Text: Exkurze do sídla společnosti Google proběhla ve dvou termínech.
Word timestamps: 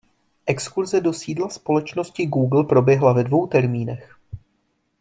Exkurze 0.45 0.99
do 1.01 1.13
sídla 1.13 1.49
společnosti 1.49 2.25
Google 2.25 2.63
proběhla 2.63 3.13
ve 3.13 3.23
dvou 3.23 3.47
termínech. 3.47 4.17